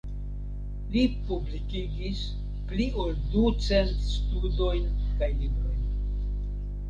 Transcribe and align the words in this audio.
Li 0.93 1.01
publikigis 1.31 2.21
pli 2.71 2.87
ol 3.03 3.13
ducent 3.35 3.93
studojn 4.13 4.87
kaj 5.21 5.29
librojn. 5.43 5.85